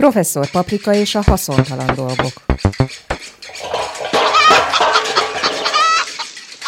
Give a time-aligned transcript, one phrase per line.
[0.00, 2.32] Professzor Paprika és a haszontalan dolgok.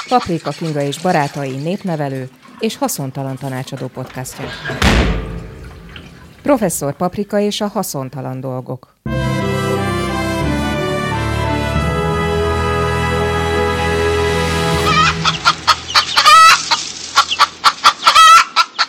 [0.09, 2.29] Paprika Kinga és barátai népnevelő
[2.59, 4.45] és haszontalan tanácsadó podcastja.
[6.43, 8.95] Professzor Paprika és a haszontalan dolgok.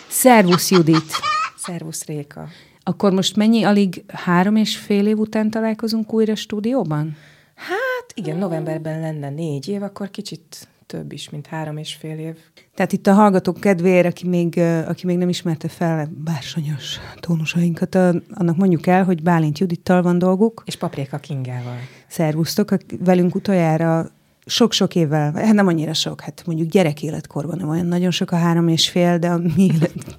[0.07, 1.11] Szervusz, Judit!
[1.55, 2.47] Szervusz Réka.
[2.83, 7.15] Akkor most mennyi, alig három és fél év után találkozunk újra stúdióban?
[7.55, 12.35] Hát igen, novemberben lenne négy év, akkor kicsit több is, mint három és fél év.
[12.75, 17.95] Tehát itt a hallgatók kedvéért, aki még, aki még nem ismerte fel bársonyos tónusainkat,
[18.29, 20.63] annak mondjuk el, hogy Bálint Judittal van dolguk.
[20.65, 21.77] És Paprika Kingával.
[22.07, 24.11] Szervusztok, velünk utoljára
[24.45, 28.67] sok-sok évvel, hát nem annyira sok, hát mondjuk gyerekéletkorban nem olyan nagyon sok a három
[28.67, 30.17] és fél, de a mi élet,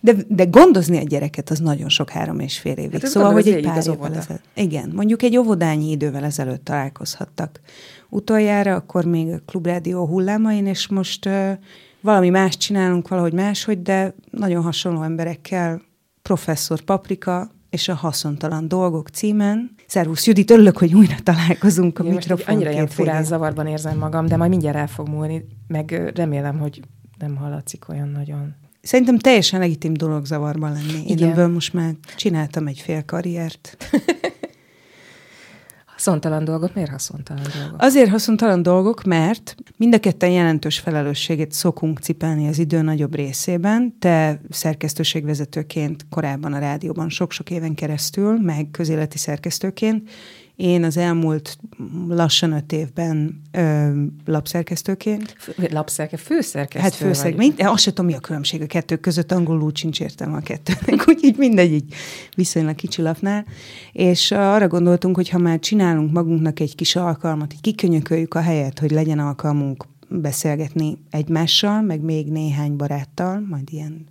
[0.00, 3.00] de, de gondozni egy gyereket az nagyon sok három és fél évig.
[3.00, 4.42] Hát szóval, hogy egy pár évvel ezelőtt.
[4.54, 7.60] Igen, mondjuk egy óvodányi idővel ezelőtt találkozhattak.
[8.08, 11.50] Utoljára akkor még a Klubrádió hullámain, és most uh,
[12.00, 15.82] valami más csinálunk, valahogy máshogy, de nagyon hasonló emberekkel,
[16.22, 19.74] professzor Paprika, és a haszontalan dolgok címen.
[19.86, 22.54] Szervusz Judit, örülök, hogy újra találkozunk a Igen, mikrofon.
[22.54, 26.80] Annyira ilyen furán zavarban érzem magam, de majd mindjárt el fog múlni, meg remélem, hogy
[27.18, 28.54] nem hallatszik olyan nagyon.
[28.88, 30.92] Szerintem teljesen legitim dolog zavarban lenni.
[30.92, 31.30] Én Igen.
[31.30, 33.76] ebből most már csináltam egy fél karriert.
[35.94, 36.74] Haszontalan dolgok?
[36.74, 37.82] Miért haszontalan dolgok?
[37.82, 43.96] Azért haszontalan dolgok, mert mind a ketten jelentős felelősséget szokunk cipelni az idő nagyobb részében.
[43.98, 50.10] Te szerkesztőségvezetőként korábban a rádióban sok-sok éven keresztül, meg közéleti szerkesztőként,
[50.58, 51.58] én az elmúlt
[52.08, 53.88] lassan öt évben ö,
[54.24, 55.36] lapszerkesztőként.
[55.70, 57.36] Lapszerke, főszerkesztő Hát főszerkesztő.
[57.36, 61.04] Mind, azt sem tudom, mi a különbség a kettő között, angolul sincs értem a kettőnek,
[61.08, 61.94] úgyhogy mindegy, így
[62.36, 63.46] viszonylag kicsi lapnál.
[63.92, 68.78] És arra gondoltunk, hogy ha már csinálunk magunknak egy kis alkalmat, hogy kikönyököljük a helyet,
[68.78, 74.06] hogy legyen alkalmunk beszélgetni egymással, meg még néhány baráttal, majd ilyen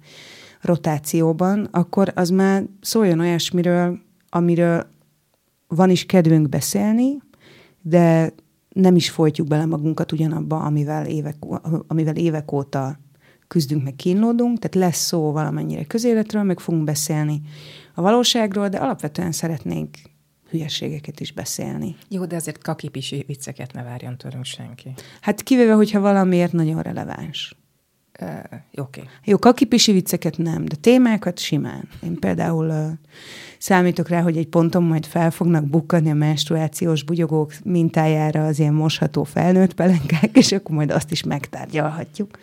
[0.61, 3.99] rotációban, akkor az már szóljon olyasmiről,
[4.29, 4.95] amiről
[5.67, 7.17] van is kedvünk beszélni,
[7.81, 8.33] de
[8.69, 11.35] nem is folytjuk bele magunkat ugyanabba, amivel évek,
[11.87, 12.99] amivel évek óta
[13.47, 17.41] küzdünk, meg kínlódunk, tehát lesz szó valamennyire közéletről, meg fogunk beszélni
[17.93, 19.89] a valóságról, de alapvetően szeretnénk
[20.49, 21.95] hülyeségeket is beszélni.
[22.09, 24.93] Jó, de azért kakipisi vicceket ne várjon tőlünk senki.
[25.21, 27.56] Hát kivéve, hogyha valamiért nagyon releváns.
[28.21, 28.29] Uh,
[28.73, 28.99] Oké.
[28.99, 29.03] Okay.
[29.23, 31.89] Jó, kakipisi vicceket nem, de témákat simán.
[32.03, 32.91] Én például uh,
[33.57, 38.73] számítok rá, hogy egy ponton majd fel fognak bukkani a menstruációs bugyogók mintájára az ilyen
[38.73, 42.37] mosható felnőtt pelenkák, és akkor majd azt is megtárgyalhatjuk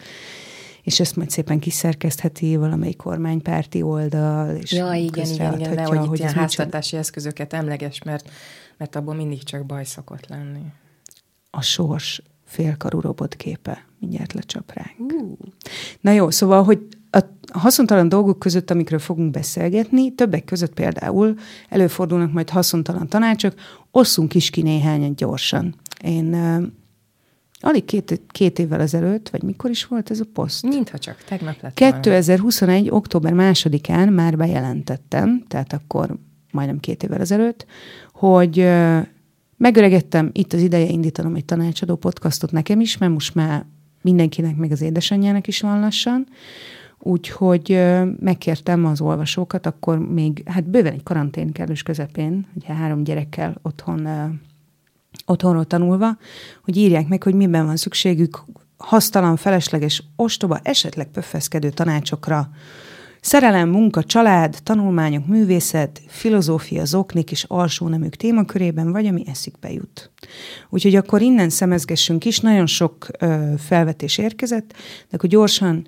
[0.85, 6.19] és ezt majd szépen kiszerkeztheti valamelyik kormánypárti oldal, és ja, igen, igen, igen, nehogy hogy
[6.19, 8.31] ilyen háztartási eszközöket emleges, mert,
[8.77, 10.63] mert abból mindig csak baj szokott lenni.
[11.51, 12.23] A sors
[12.55, 15.13] félkarú robot képe mindjárt lecsap ránk.
[15.13, 15.39] Uh.
[16.01, 16.87] Na jó, szóval, hogy
[17.53, 21.35] a haszontalan dolgok között, amikről fogunk beszélgetni, többek között például
[21.69, 23.55] előfordulnak majd haszontalan tanácsok,
[23.91, 25.75] osszunk is ki néhányat gyorsan.
[26.03, 26.67] Én uh,
[27.61, 30.63] alig két, két évvel ezelőtt, vagy mikor is volt ez a poszt?
[30.63, 32.81] Mintha csak, tegnap lett 2021.
[32.81, 32.97] Volna.
[32.97, 36.17] október másodikán már bejelentettem, tehát akkor
[36.51, 37.67] majdnem két évvel ezelőtt,
[38.13, 39.07] hogy uh,
[39.65, 43.65] megöregettem, itt az ideje indítanom egy tanácsadó podcastot nekem is, mert most már
[44.03, 46.27] mindenkinek, meg az édesanyjának is van lassan,
[47.07, 47.83] Úgyhogy
[48.21, 54.09] megkértem az olvasókat, akkor még, hát bőven egy karantén kellős közepén, ugye három gyerekkel otthon,
[55.27, 56.17] otthonról tanulva,
[56.65, 58.45] hogy írják meg, hogy miben van szükségük
[58.77, 62.51] hasztalan, felesleges, ostoba, esetleg pöffeszkedő tanácsokra,
[63.25, 70.11] Szerelem, munka, család, tanulmányok, művészet, filozófia, zoknik és alsó nemük témakörében, vagy ami eszükbe jut.
[70.71, 74.73] Úgyhogy akkor innen szemezgessünk is, nagyon sok ö, felvetés érkezett,
[75.11, 75.87] de akkor gyorsan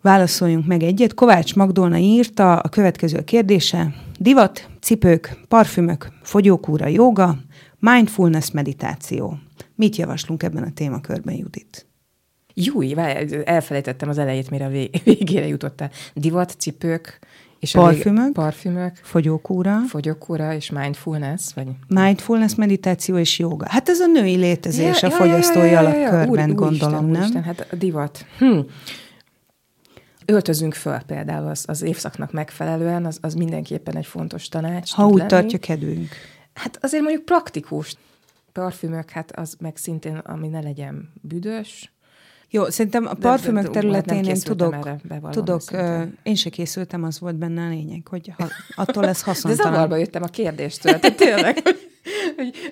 [0.00, 1.14] Válaszoljunk meg egyet.
[1.14, 3.94] Kovács Magdolna írta a következő kérdése.
[4.18, 7.38] Divat, cipők, parfümök, fogyókúra, joga,
[7.78, 9.38] mindfulness meditáció.
[9.74, 11.86] Mit javaslunk ebben a témakörben, Judit?
[12.54, 12.94] Júj,
[13.44, 14.68] elfelejtettem az elejét, mire a
[15.04, 15.90] végére jutottál.
[16.14, 17.18] Divat, cipők,
[17.58, 21.66] és parfümök, a parfümök, fogyókúra, fogyókúra és mindfulness, vagy?
[21.88, 23.66] Mindfulness, meditáció és joga.
[23.68, 27.08] Hát ez a női létezés ja, a fogyasztói ja, ja, ja, ja, alapkörben, úr, gondolom,
[27.08, 27.22] Isten, nem?
[27.22, 28.26] Isten, hát a divat.
[28.38, 28.58] Hm
[30.24, 34.92] öltözünk föl például az, az évszaknak megfelelően, az, az mindenképpen egy fontos tanács.
[34.92, 35.28] Ha úgy lenni.
[35.28, 36.08] tartja kedvünk.
[36.54, 37.94] Hát azért mondjuk praktikus
[38.52, 41.92] parfümök, hát az meg szintén, ami ne legyen büdös.
[42.54, 44.88] Jó, szerintem a parfümök területén én tudok,
[45.30, 45.62] tudok
[46.22, 49.72] én se készültem, az volt benne a lényeg, hogy ha, attól lesz haszontalan.
[49.72, 51.76] De zavarba jöttem a kérdéstől, tehát tényleg, hogy,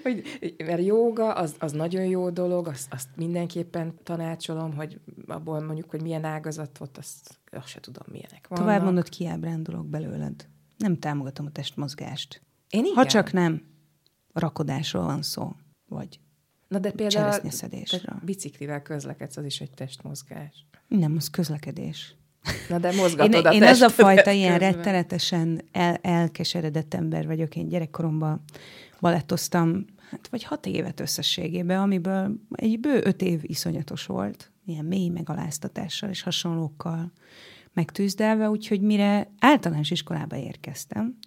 [0.02, 5.61] hogy, hogy, mert jóga az, az nagyon jó dolog, azt, azt mindenképpen tanácsolom, hogy abból
[5.61, 8.64] mondjuk, hogy milyen ágazat volt, azt, azt se tudom, milyenek vannak.
[8.64, 10.49] Tovább mondod, kiábrándulok belőled.
[10.76, 12.43] Nem támogatom a testmozgást.
[12.69, 12.94] Én igen.
[12.94, 13.62] Ha csak nem
[14.32, 15.52] rakodásról van szó,
[15.88, 16.20] vagy
[16.73, 17.41] Na de például
[18.25, 20.67] biciklivel közlekedsz, az is egy testmozgás.
[20.89, 22.15] Nem, az közlekedés.
[22.69, 27.57] Na de mozgatod én, a Én az a fajta ilyen rettenetesen el, elkeseredett ember vagyok.
[27.57, 28.43] Én gyerekkoromban
[29.01, 35.09] balettoztam, hát vagy hat évet összességében, amiből egy bő öt év iszonyatos volt, ilyen mély
[35.09, 37.13] megaláztatással és hasonlókkal
[37.73, 41.19] megtűzdelve, úgyhogy mire általános iskolába érkeztem,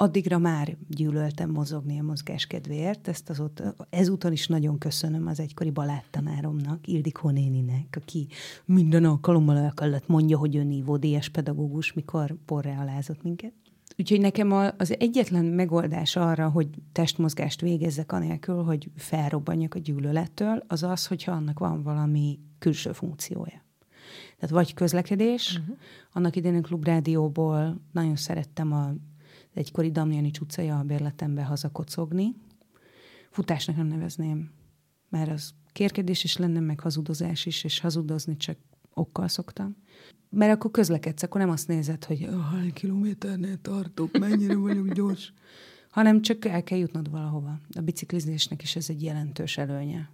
[0.00, 3.08] addigra már gyűlöltem mozogni a mozgás kedvéért.
[3.08, 8.28] Ezt azóta, ezúton is nagyon köszönöm az egykori baláttanáromnak, Ildikó néninek, aki
[8.64, 13.52] minden alkalommal el kellett mondja, hogy ön ívódíjas pedagógus, mikor porra alázott minket.
[13.96, 20.82] Úgyhogy nekem az egyetlen megoldás arra, hogy testmozgást végezzek anélkül, hogy felrobbanjak a gyűlölettől, az
[20.82, 23.66] az, hogyha annak van valami külső funkciója.
[24.38, 25.76] Tehát vagy közlekedés, uh-huh.
[26.12, 28.94] annak idején a klubrádióból nagyon szerettem a
[29.54, 32.34] egykori Damjani utcaja a bérletembe hazakocogni.
[33.30, 34.50] Futásnak nem nevezném,
[35.08, 38.56] mert az kérkedés is lenne, meg hazudozás is, és hazudozni csak
[38.94, 39.76] okkal szoktam.
[40.30, 45.32] Mert akkor közlekedsz, akkor nem azt nézed, hogy hány kilométernél tartok, mennyire vagyok gyors,
[45.90, 47.60] hanem csak el kell jutnod valahova.
[47.76, 50.10] A biciklizésnek is ez egy jelentős előnye.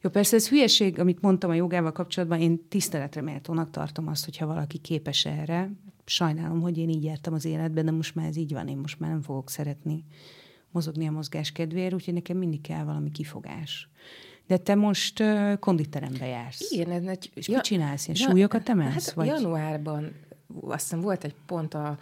[0.00, 4.46] Jó, persze ez hülyeség, amit mondtam a jogával kapcsolatban, én tiszteletre méltónak tartom azt, hogyha
[4.46, 5.70] valaki képes erre.
[6.06, 9.00] Sajnálom, hogy én így jártam az életben, de most már ez így van, én most
[9.00, 10.04] már nem fogok szeretni
[10.70, 13.88] mozogni a mozgás kedvéért, úgyhogy nekem mindig kell valami kifogás.
[14.46, 16.70] De te most uh, konditerembe jársz.
[16.70, 17.30] Igen, ez egy...
[17.34, 18.06] És ja, mit csinálsz?
[18.06, 18.92] Ilyen ja, súlyokat emelsz?
[19.06, 19.26] Hát vagy?
[19.26, 20.12] januárban
[20.60, 21.98] azt hiszem volt egy pont a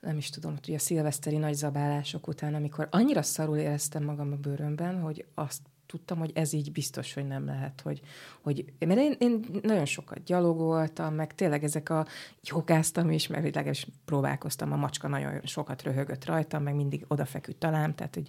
[0.00, 4.36] nem is tudom, hogy a szilveszteri nagy zabálások után, amikor annyira szarul éreztem magam a
[4.36, 5.60] bőrömben, hogy azt
[5.90, 8.00] tudtam, hogy ez így biztos, hogy nem lehet, hogy,
[8.40, 12.06] hogy mert én, én nagyon sokat gyalogoltam, meg tényleg ezek a
[12.42, 17.94] jogáztam is, meg legalábbis próbálkoztam, a macska nagyon sokat röhögött rajtam, meg mindig odafeküdt talán,
[17.94, 18.28] tehát hogy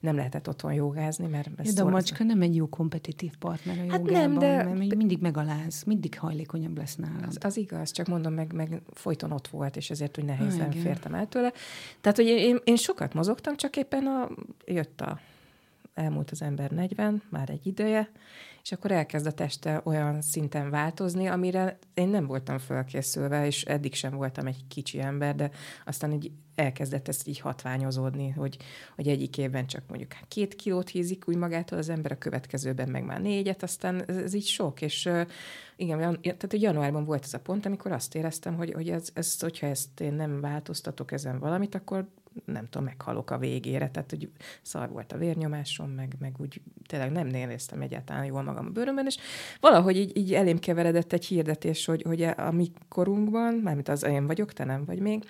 [0.00, 3.90] nem lehetett otthon jogázni, mert ez De a macska nem egy jó kompetitív partner a
[3.90, 4.64] hát nem, de...
[4.64, 7.24] mert mindig megaláz, mindig hajlékonyabb lesz nálam.
[7.28, 11.14] Az, az igaz, csak mondom, meg, meg folyton ott volt, és ezért, hogy nehézen fértem
[11.14, 11.52] el tőle.
[12.00, 14.28] Tehát, hogy én, én sokat mozogtam, csak éppen a,
[14.66, 15.18] jött a
[15.94, 18.10] elmúlt az ember 40, már egy ideje,
[18.62, 23.94] és akkor elkezd a teste olyan szinten változni, amire én nem voltam fölkészülve, és eddig
[23.94, 25.50] sem voltam egy kicsi ember, de
[25.84, 28.56] aztán így elkezdett ez így hatványozódni, hogy,
[28.94, 33.04] hogy egyik évben csak mondjuk két kilót hízik úgy magától az ember, a következőben meg
[33.04, 35.10] már négyet, aztán ez, ez így sok, és
[35.76, 39.40] igen, tehát hogy januárban volt ez a pont, amikor azt éreztem, hogy, hogy ez, ez,
[39.40, 42.08] hogyha ezt én nem változtatok ezen valamit, akkor
[42.44, 44.30] nem tudom, meghalok a végére, tehát hogy
[44.62, 49.06] szar volt a vérnyomásom, meg, meg úgy tényleg nem néztem egyáltalán jól magam a bőrömben,
[49.06, 49.16] és
[49.60, 54.26] valahogy így, így elém keveredett egy hirdetés, hogy, hogy a mi korunkban, mármint az én
[54.26, 55.24] vagyok, te nem vagy még,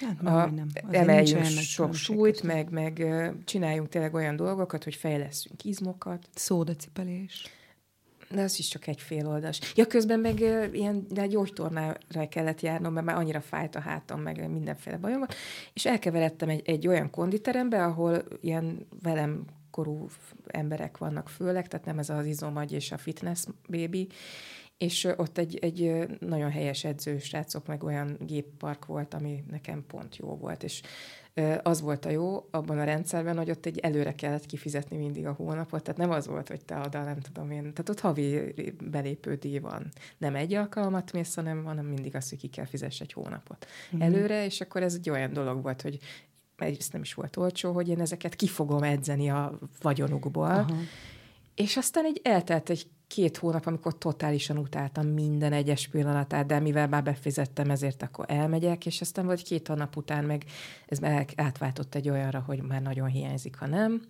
[0.00, 0.68] hát, a, nem.
[0.90, 3.06] emeljünk sok súlyt, meg, meg
[3.44, 6.28] csináljunk tényleg olyan dolgokat, hogy fejleszünk izmokat.
[6.34, 7.57] Szódacipelés.
[8.30, 9.60] De az is csak egy fél oldas.
[9.74, 10.40] Ja, közben meg
[10.72, 15.28] ilyen de gyógytornára kellett járnom, mert már annyira fájt a hátam, meg mindenféle bajom van.
[15.72, 20.08] És elkeveredtem egy, egy olyan konditerembe, ahol ilyen velem korú
[20.46, 24.08] emberek vannak főleg, tehát nem ez az izomagy és a fitness baby,
[24.78, 30.36] és ott egy, egy nagyon helyes edzősrácok, meg olyan géppark volt, ami nekem pont jó
[30.36, 30.82] volt, és
[31.62, 35.32] az volt a jó abban a rendszerben, hogy ott egy előre kellett kifizetni mindig a
[35.32, 38.54] hónapot, tehát nem az volt, hogy te oda, nem tudom én, tehát ott havi
[38.90, 39.88] belépő díj van.
[40.18, 43.66] Nem egy alkalmat mész, hanem, hanem mindig az, hogy ki kell fizess egy hónapot
[43.96, 44.00] mm.
[44.00, 45.98] előre, és akkor ez egy olyan dolog volt, hogy
[46.56, 50.74] egyrészt nem is volt olcsó, hogy én ezeket ki fogom edzeni a vagyonukból, Aha.
[51.58, 56.88] És aztán egy eltelt egy két hónap, amikor totálisan utáltam minden egyes pillanatát, de mivel
[56.88, 60.44] már befizettem, ezért akkor elmegyek, és aztán vagy két hónap után meg
[60.86, 60.98] ez
[61.36, 64.02] átváltott egy olyanra, hogy már nagyon hiányzik, ha nem,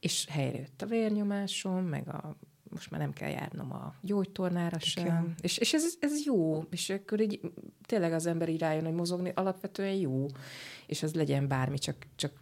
[0.00, 2.36] és helyre jött a vérnyomásom, meg a
[2.70, 5.34] most már nem kell járnom a gyógytornára sem.
[5.40, 6.62] És, és ez, ez jó.
[6.70, 7.40] És akkor így
[7.86, 10.26] tényleg az ember így rájön, hogy mozogni alapvetően jó.
[10.86, 12.32] És az legyen bármi, csak, csak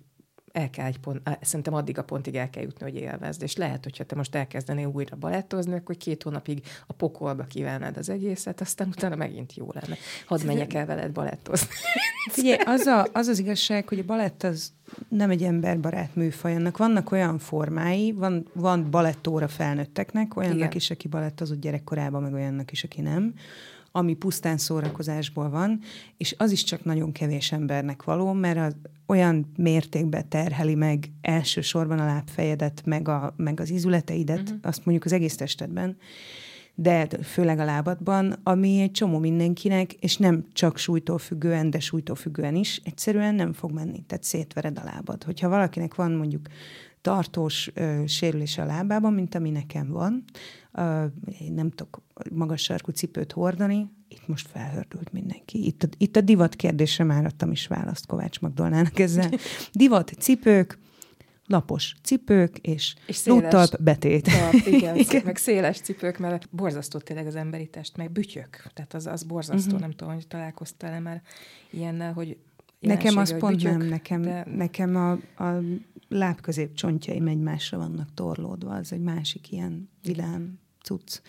[0.56, 3.42] el kell egy pont, szerintem addig a pontig el kell jutni, hogy élvezd.
[3.42, 8.08] És lehet, hogyha te most elkezdenél újra balettozni, akkor két hónapig a pokolba kívánnád az
[8.08, 9.96] egészet, aztán utána megint jó lenne.
[10.26, 11.68] Hadd menjek el veled balettozni.
[12.30, 14.72] Figyelj, az, a, az az igazság, hogy a balett az
[15.08, 16.54] nem egy emberbarát műfaj.
[16.54, 20.72] Annak vannak olyan formái, van, van balettóra felnőtteknek, olyannak Igen.
[20.72, 23.34] is, aki balettozott gyerekkorában, meg olyannak is, aki nem
[23.96, 25.80] ami pusztán szórakozásból van,
[26.16, 28.76] és az is csak nagyon kevés embernek való, mert az
[29.06, 34.58] olyan mértékben terheli meg elsősorban a lábfejedet, meg, a, meg az izületeidet, uh-huh.
[34.62, 35.96] azt mondjuk az egész testedben,
[36.74, 42.16] de főleg a lábadban, ami egy csomó mindenkinek, és nem csak súlytól függően, de súlytól
[42.16, 45.24] függően is, egyszerűen nem fog menni, tehát szétvered a lábad.
[45.24, 46.46] Hogyha valakinek van mondjuk
[47.06, 50.25] tartós ö, sérülés a lábában, mint ami nekem van,
[50.72, 51.04] ö,
[51.40, 55.66] én nem tudok magas sarkú cipőt hordani, itt most felhördült mindenki.
[55.66, 59.30] Itt a, itt a divat kérdésre már adtam is választ Kovács Magdolnának ezzel.
[59.72, 60.78] Divat, cipők,
[61.46, 64.25] lapos cipők és, és lúttalp betét.
[64.25, 68.66] Talp, igen, igen, meg széles cipők, mert borzasztó tényleg az emberi test, meg bütyök.
[68.75, 69.80] Tehát az, az borzasztó, uh-huh.
[69.80, 71.22] nem tudom, hogy találkoztál-e már
[71.70, 72.36] ilyennel, hogy
[72.80, 74.47] Nekem az pont bütyök, nem, nekem, de...
[74.56, 75.11] nekem a,
[75.45, 75.62] a
[76.09, 81.21] lábközép csontjaim egymásra vannak torlódva, az egy másik ilyen vidám cucc.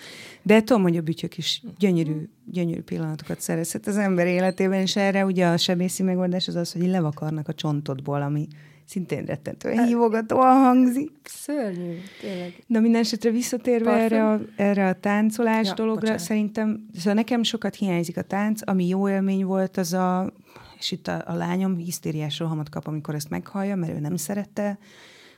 [0.41, 5.25] De tudom, hogy a bütyök is gyönyörű, gyönyörű pillanatokat szerezhet az ember életében, és erre
[5.25, 8.47] ugye a sebészi megoldás az az, hogy levakarnak a csontodból, ami
[8.85, 11.11] szintén rettentően hát- hívogatóan hangzik.
[11.23, 12.63] Szörnyű, tényleg.
[12.67, 16.21] De minden esetre visszatérve erre a, erre a táncolás ja, dologra, bocsánat.
[16.21, 20.33] szerintem, szóval nekem sokat hiányzik a tánc, ami jó élmény volt, az a,
[20.77, 24.77] és itt a, a lányom hisztériás rohamot kap, amikor ezt meghallja, mert ő nem szerette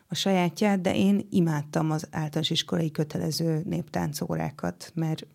[0.08, 5.28] a sajátját, de én imádtam az általános iskolai kötelező néptáncórákat, mert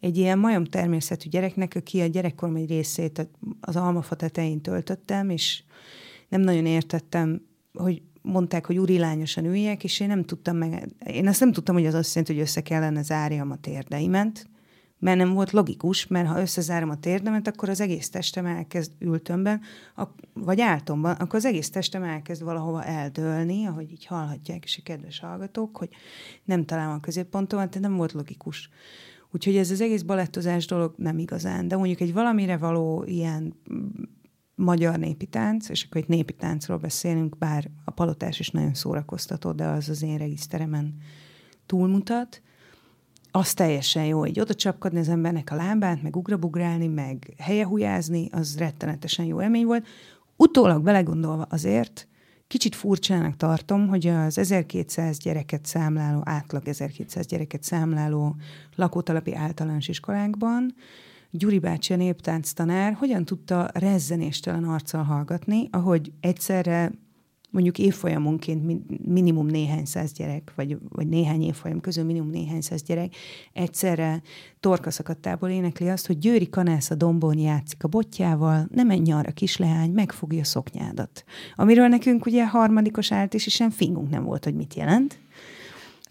[0.00, 3.28] egy ilyen majom természetű gyereknek, aki a gyerekkorom egy részét
[3.60, 5.62] az almafa tetején töltöttem, és
[6.28, 11.40] nem nagyon értettem, hogy mondták, hogy urilányosan üljek, és én nem tudtam meg, én azt
[11.40, 14.48] nem tudtam, hogy az azt jelenti, hogy össze kellene zárjam a térdeimet,
[14.98, 19.60] mert nem volt logikus, mert ha összezárom a térdemet, akkor az egész testem elkezd ültömben,
[20.32, 25.18] vagy áltomban, akkor az egész testem elkezd valahova eldőlni, ahogy így hallhatják is a kedves
[25.18, 25.88] hallgatók, hogy
[26.44, 28.70] nem találom a középpontomat, de nem volt logikus.
[29.30, 33.54] Úgyhogy ez az egész balettozás dolog nem igazán, de mondjuk egy valamire való ilyen
[34.54, 39.52] magyar népi tánc, és akkor egy népi táncról beszélünk, bár a palotás is nagyon szórakoztató,
[39.52, 40.94] de az az én regiszteremen
[41.66, 42.42] túlmutat,
[43.36, 48.58] az teljesen jó, hogy oda csapkodni az embernek a lábát, meg ugrabugrálni, meg helyehujázni, az
[48.58, 49.86] rettenetesen jó élmény volt.
[50.36, 52.08] Utólag belegondolva azért,
[52.46, 58.36] kicsit furcsának tartom, hogy az 1200 gyereket számláló, átlag 1200 gyereket számláló
[58.74, 60.74] lakótalapi általános iskolákban
[61.30, 66.92] Gyuri bácsi a néptánc tanár hogyan tudta rezzenéstelen arccal hallgatni, ahogy egyszerre
[67.50, 73.14] mondjuk évfolyamonként minimum néhány száz gyerek, vagy, vagy néhány évfolyam közül minimum néhány száz gyerek
[73.52, 74.22] egyszerre
[74.60, 79.90] torkaszakadtából énekli azt, hogy Győri kanász a dombon játszik a botjával, ne menj arra kisleány,
[79.90, 81.24] megfogja a szoknyádat.
[81.54, 85.18] Amiről nekünk ugye harmadikos állt és sem fingunk nem volt, hogy mit jelent.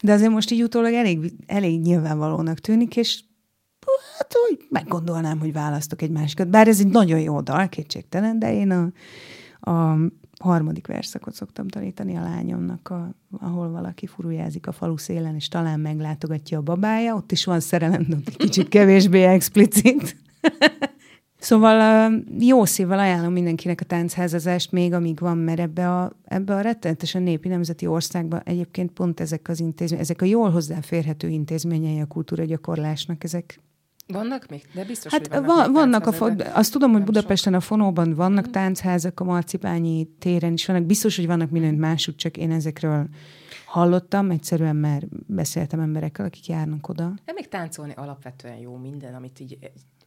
[0.04, 3.24] De azért most így utólag elég, elég nyilvánvalónak tűnik, és
[4.18, 6.50] hát hogy meggondolnám, hogy választok egy másikat.
[6.50, 8.92] Bár ez egy nagyon jó dal, kétségtelen, de én a,
[9.72, 9.98] a
[10.40, 15.80] harmadik verszakot szoktam tanítani a lányomnak, a, ahol valaki furujázik a falu szélen, és talán
[15.80, 20.16] meglátogatja a babája, ott is van szerelem, de egy kicsit kevésbé explicit.
[21.46, 26.62] Szóval jó szívvel ajánlom mindenkinek a táncházazást még, amíg van, mert ebbe a, ebbe a
[26.62, 32.06] rettenetesen népi nemzeti országban egyébként pont ezek az intézmények, ezek a jól hozzáférhető intézményei a
[32.06, 33.60] kultúra gyakorlásnak, ezek
[34.08, 34.64] vannak még?
[34.74, 37.62] De biztos, hát hogy vannak, vannak a fo- azt tudom, hogy Budapesten sok.
[37.62, 38.52] a Fonóban vannak mm.
[38.52, 40.84] táncházak, a Marcipányi téren is vannak.
[40.84, 43.08] Biztos, hogy vannak mindent másút, csak én ezekről
[43.66, 47.14] hallottam, egyszerűen mert beszéltem emberekkel, akik járnak oda.
[47.26, 49.58] De még táncolni alapvetően jó minden, amit így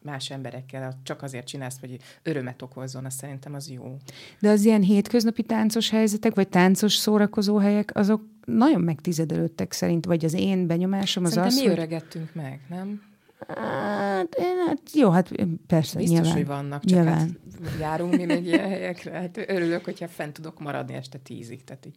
[0.03, 3.97] más emberekkel csak azért csinálsz, hogy örömet okozzon, az szerintem az jó.
[4.41, 10.25] De az ilyen hétköznapi táncos helyzetek, vagy táncos szórakozó helyek, azok nagyon megtizedelődtek szerint, vagy
[10.25, 11.79] az én benyomásom az Szerintem az, mi hogy...
[11.79, 13.03] öregettünk meg, nem?
[13.47, 15.31] Hát, én, hát jó, hát
[15.67, 16.33] persze, Biztos, nyilván.
[16.33, 17.19] hogy vannak, csak nyilván.
[17.19, 17.37] hát
[17.81, 19.11] járunk mi még ilyen helyekre.
[19.11, 21.65] Hát örülök, hogyha fent tudok maradni este tízig.
[21.65, 21.95] Tehát így.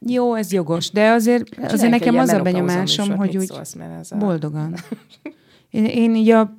[0.00, 3.76] Jó, ez jogos, de azért, azért nekem az a benyomásom, hogy úgy szólsz,
[4.10, 4.16] a...
[4.16, 4.74] boldogan.
[5.70, 6.56] Én, én így a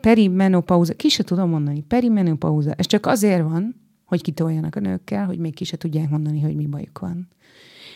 [0.00, 5.38] perimenopauza, ki se tudom mondani, perimenopauza, ez csak azért van, hogy kitoljanak a nőkkel, hogy
[5.38, 7.28] még ki se tudják mondani, hogy mi bajuk van.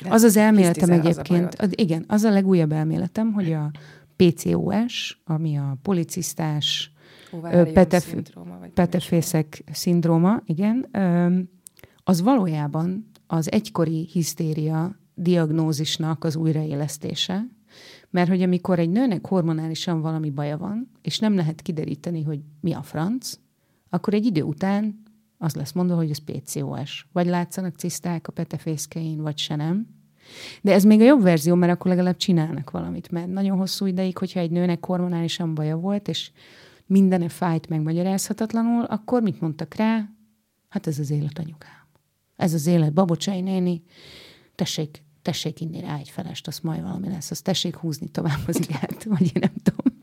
[0.03, 3.71] De az az elméletem egyébként, az, igen, az a legújabb elméletem, hogy a
[4.19, 6.93] PCOS, ami a policisztás,
[7.73, 8.33] petef-
[8.75, 10.89] petefészek szindróma, igen,
[12.05, 17.47] az valójában az egykori hisztéria diagnózisnak az újraélesztése,
[18.11, 22.73] mert hogy amikor egy nőnek hormonálisan valami baja van, és nem lehet kideríteni, hogy mi
[22.73, 23.33] a franc,
[23.89, 25.03] akkor egy idő után
[25.39, 27.09] az lesz mondva, hogy ez PCOS.
[27.13, 29.87] Vagy látszanak ciszták a petefészkein, vagy se nem.
[30.63, 33.11] De ez még a jobb verzió, mert akkor legalább csinálnak valamit.
[33.11, 36.31] Mert nagyon hosszú ideig, hogyha egy nőnek hormonálisan baja volt, és
[36.87, 40.09] mindene fájt megmagyarázhatatlanul, akkor mit mondtak rá?
[40.69, 41.87] Hát ez az élet anyukám.
[42.37, 43.83] Ez az élet babocsai néni.
[44.55, 47.31] Tessék, tessék inni rá egy felest, az majd valami lesz.
[47.31, 49.99] Azt tessék húzni tovább az igát, vagy én nem tudom.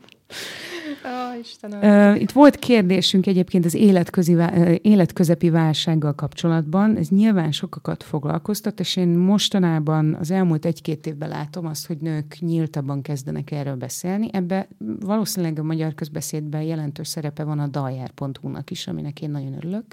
[1.40, 2.14] Istenem.
[2.14, 4.36] Itt volt kérdésünk egyébként az életközi,
[4.82, 6.96] életközepi válsággal kapcsolatban.
[6.96, 12.36] Ez nyilván sokakat foglalkoztat, és én mostanában az elmúlt egy-két évben látom azt, hogy nők
[12.40, 14.28] nyíltabban kezdenek erről beszélni.
[14.32, 14.68] Ebbe
[15.00, 19.84] valószínűleg a magyar közbeszédben jelentős szerepe van a dajer.hu-nak is, aminek én nagyon örülök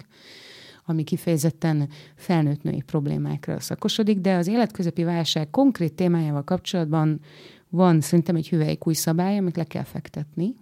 [0.86, 7.20] ami kifejezetten felnőtt női problémákra szakosodik, de az életközepi válság konkrét témájával kapcsolatban
[7.70, 10.54] van szerintem egy hüvelykúj szabály, amit le kell fektetni,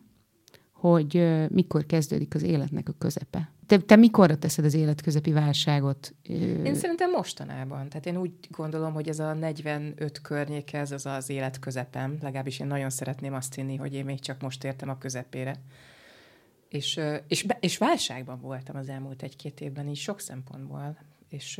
[0.82, 3.50] hogy mikor kezdődik az életnek a közepe.
[3.66, 6.14] Te, te mikorra teszed az életközepi válságot?
[6.24, 7.90] Én szerintem mostanában.
[7.90, 12.18] Tehát én úgy gondolom, hogy ez a 45 környéke, ez az az életközepem.
[12.22, 15.56] Legalábbis én nagyon szeretném azt hinni, hogy én még csak most értem a közepére.
[16.70, 20.98] És, és, és válságban voltam az elmúlt egy-két évben is, sok szempontból.
[21.30, 21.58] És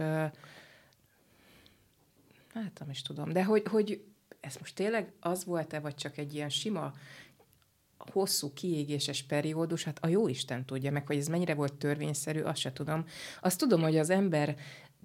[2.54, 3.32] hát nem is tudom.
[3.32, 4.04] De hogy, hogy
[4.40, 6.94] ez most tényleg az volt-e, vagy csak egy ilyen sima
[8.12, 12.60] hosszú kiégéses periódus, hát a jó Isten tudja meg, hogy ez mennyire volt törvényszerű, azt
[12.60, 13.06] se tudom.
[13.42, 14.56] Azt tudom, hogy az ember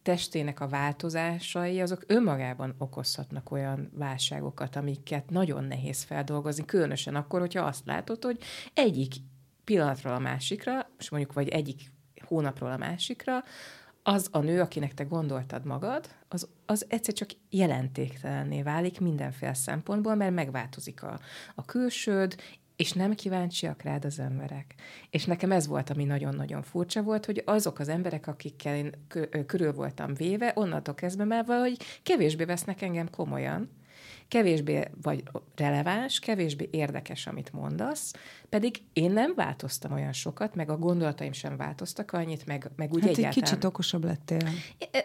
[0.02, 7.62] testének a változásai, azok önmagában okozhatnak olyan válságokat, amiket nagyon nehéz feldolgozni, különösen akkor, hogyha
[7.62, 8.38] azt látod, hogy
[8.74, 9.14] egyik
[9.64, 11.80] pillanatról a másikra, és mondjuk vagy egyik
[12.26, 13.42] hónapról a másikra,
[14.02, 20.14] az a nő, akinek te gondoltad magad, az, az egyszer csak jelentéktelenné válik mindenféle szempontból,
[20.14, 21.20] mert megváltozik a,
[21.54, 22.36] a külsőd,
[22.76, 24.74] és nem kíváncsiak rád az emberek.
[25.10, 28.92] És nekem ez volt, ami nagyon-nagyon furcsa volt, hogy azok az emberek, akikkel én
[29.46, 33.70] körül voltam véve, onnantól kezdve már valahogy kevésbé vesznek engem komolyan,
[34.28, 35.22] kevésbé vagy
[35.56, 38.12] releváns, kevésbé érdekes, amit mondasz,
[38.48, 43.00] pedig én nem változtam olyan sokat, meg a gondolataim sem változtak annyit, meg, meg úgy
[43.00, 43.32] hát egyáltalán...
[43.32, 44.48] egy kicsit okosabb lettél.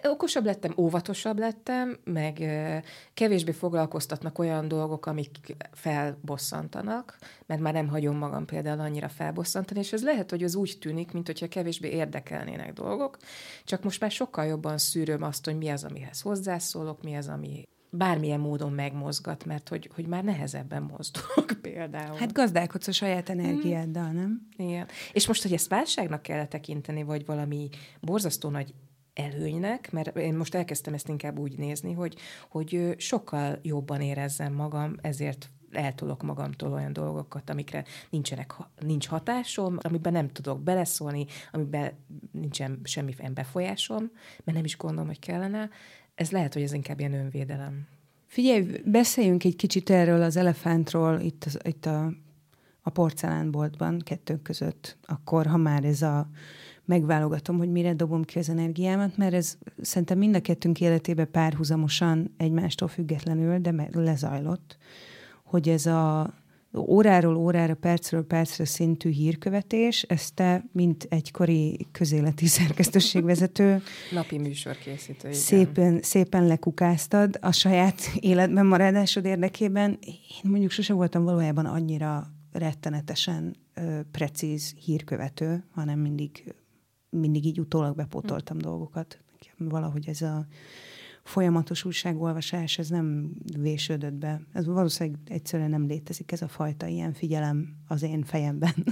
[0.04, 2.44] Okosabb lettem, óvatosabb lettem, meg
[3.14, 9.94] kevésbé foglalkoztatnak olyan dolgok, amik felbosszantanak, mert már nem hagyom magam például annyira felbosszantani, és
[9.94, 13.18] ez lehet, hogy az úgy tűnik, mint hogyha kevésbé érdekelnének dolgok,
[13.64, 17.64] csak most már sokkal jobban szűröm azt, hogy mi az, amihez hozzászólok, mi az, ami
[17.94, 22.18] bármilyen módon megmozgat, mert hogy, hogy már nehezebben mozdulok például.
[22.18, 24.48] Hát gazdálkodsz a saját energiáddal, nem?
[24.58, 24.88] Igen.
[25.14, 28.74] És most, hogy ezt válságnak kell tekinteni, vagy valami borzasztó nagy
[29.14, 32.16] előnynek, mert én most elkezdtem ezt inkább úgy nézni, hogy,
[32.50, 40.12] hogy sokkal jobban érezzem magam, ezért eltolok magamtól olyan dolgokat, amikre nincsenek, nincs hatásom, amiben
[40.12, 41.92] nem tudok beleszólni, amiben
[42.32, 44.12] nincsen semmiféle befolyásom,
[44.44, 45.70] mert nem is gondolom, hogy kellene,
[46.22, 47.88] ez lehet, hogy ez inkább ilyen önvédelem.
[48.28, 52.14] Figyelj, beszéljünk egy kicsit erről az elefántról itt, az, itt a,
[52.82, 56.30] a porcelánboltban kettőnk között, akkor, ha már ez a
[56.86, 62.34] megválogatom, hogy mire dobom ki az energiámat, mert ez szerintem mind a kettőnk életében párhuzamosan
[62.38, 64.78] egymástól függetlenül, de lezajlott,
[65.44, 66.34] hogy ez a
[66.78, 73.82] óráról órára, percről percre szintű hírkövetés, ezt te, mint egykori közéleti szerkesztőségvezető...
[74.12, 80.00] Napi műsorkészítő, Szépen, szépen lekukáztad a saját életben maradásod érdekében.
[80.02, 86.56] Én mondjuk sose voltam valójában annyira rettenetesen ö, precíz hírkövető, hanem mindig,
[87.10, 88.64] mindig így utólag bepótoltam hm.
[88.64, 89.20] dolgokat.
[89.58, 90.46] Valahogy ez a
[91.24, 94.42] folyamatos újságolvasás, ez nem vésődött be.
[94.54, 98.74] Ez valószínűleg egyszerűen nem létezik ez a fajta ilyen figyelem az én fejemben.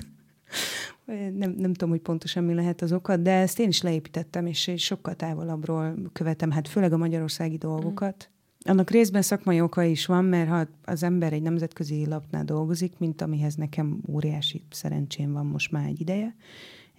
[1.41, 4.71] nem, nem tudom, hogy pontosan mi lehet az oka, de ezt én is leépítettem, és
[4.77, 8.29] sokkal távolabbról követem, hát főleg a magyarországi dolgokat.
[8.65, 13.21] Annak részben szakmai oka is van, mert ha az ember egy nemzetközi lapnál dolgozik, mint
[13.21, 16.35] amihez nekem óriási szerencsém van most már egy ideje,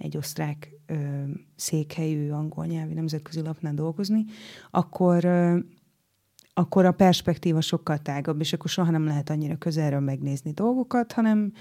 [0.00, 0.94] egy osztrák ö,
[1.56, 4.24] székhelyű angol nyelvi nemzetközi lapnál dolgozni,
[4.70, 5.58] akkor, ö,
[6.54, 11.52] akkor a perspektíva sokkal tágabb, és akkor soha nem lehet annyira közelről megnézni dolgokat, hanem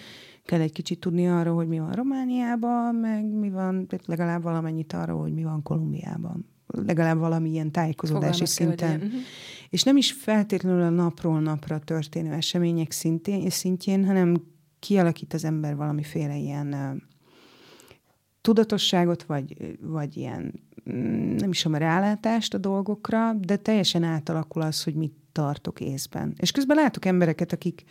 [0.45, 5.21] kell egy kicsit tudni arról, hogy mi van Romániában, meg mi van, legalább valamennyit arról,
[5.21, 6.45] hogy mi van Kolumbiában.
[6.67, 8.95] Legalább valamilyen tájékozódási szinten.
[8.95, 9.11] Uh-huh.
[9.69, 14.43] És nem is feltétlenül a napról napra történő események szintén, szintjén, hanem
[14.79, 16.73] kialakít az ember valamiféle ilyen
[18.41, 20.53] tudatosságot, vagy, vagy ilyen
[20.91, 26.33] mm, nem is a rálátást a dolgokra, de teljesen átalakul az, hogy mit tartok észben.
[26.37, 27.83] És közben látok embereket, akik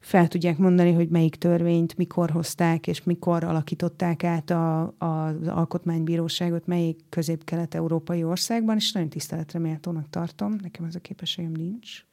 [0.00, 5.48] fel tudják mondani, hogy melyik törvényt mikor hozták, és mikor alakították át a, a, az
[5.48, 10.56] alkotmánybíróságot, melyik közép-kelet-európai országban, és nagyon tiszteletre méltónak tartom.
[10.62, 12.04] Nekem ez a képességem nincs.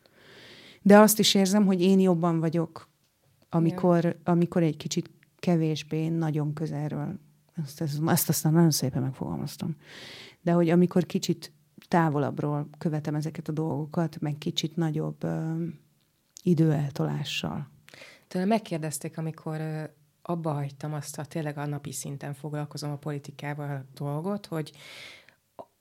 [0.82, 2.90] De azt is érzem, hogy én jobban vagyok,
[3.50, 7.20] amikor, amikor egy kicsit kevésbé nagyon közelről.
[7.64, 9.76] Ezt, ezt, ezt aztán nagyon szépen megfogalmaztam.
[10.42, 11.54] De hogy amikor kicsit
[11.88, 15.66] távolabbról követem ezeket a dolgokat, meg kicsit nagyobb ö,
[16.44, 17.70] időeltolással.
[18.28, 19.84] Tőle megkérdezték, amikor ö,
[20.22, 24.72] abba hagytam azt, ha tényleg a napi szinten foglalkozom a politikával a dolgot, hogy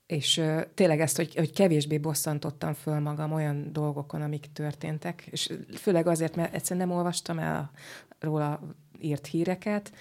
[0.06, 5.52] és ö, tényleg ezt, hogy, hogy kevésbé bosszantottam föl magam olyan dolgokon, amik történtek, és
[5.74, 7.70] főleg azért, mert egyszerűen nem olvastam el a,
[8.18, 8.60] róla
[9.00, 9.92] írt híreket,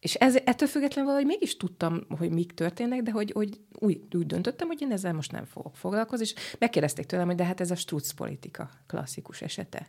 [0.00, 4.26] és ez, ettől függetlenül valahogy mégis tudtam, hogy mik történnek, de hogy, hogy úgy, úgy
[4.26, 7.70] döntöttem, hogy én ezzel most nem fogok foglalkozni, és megkérdezték tőlem, hogy de hát ez
[7.70, 9.88] a struc politika klasszikus esete.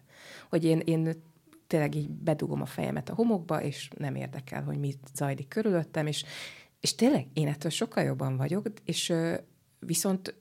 [0.49, 1.23] Hogy én, én
[1.67, 6.25] tényleg így bedugom a fejemet a homokba, és nem érdekel, hogy mit zajlik körülöttem, és,
[6.79, 9.13] és tényleg én ettől sokkal jobban vagyok, és
[9.79, 10.35] viszont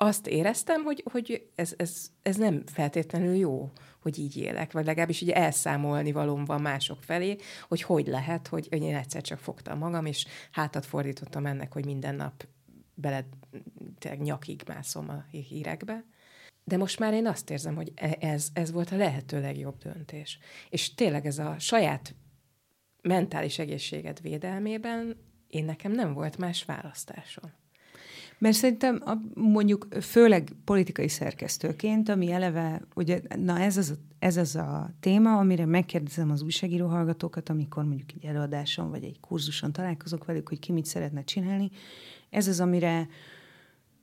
[0.00, 5.22] azt éreztem, hogy, hogy ez, ez, ez nem feltétlenül jó hogy így élek, vagy legalábbis
[5.22, 7.36] ugye elszámolni valóm van mások felé,
[7.68, 12.14] hogy hogy lehet, hogy én egyszer csak fogtam magam, és hátat fordítottam ennek, hogy minden
[12.14, 12.46] nap
[12.94, 13.28] bele
[14.18, 16.04] nyakig mászom a hírekbe.
[16.64, 20.38] De most már én azt érzem, hogy e, ez, ez volt a lehető legjobb döntés.
[20.68, 22.14] És tényleg ez a saját
[23.02, 25.16] mentális egészséget védelmében
[25.48, 27.52] én nekem nem volt más választásom.
[28.38, 34.56] Mert szerintem a, mondjuk főleg politikai szerkesztőként, ami eleve, ugye, na ez az, ez az
[34.56, 40.24] a téma, amire megkérdezem az újságíró hallgatókat, amikor mondjuk egy előadáson vagy egy kurzuson találkozok
[40.24, 41.70] velük, hogy ki mit szeretne csinálni.
[42.30, 43.08] Ez az, amire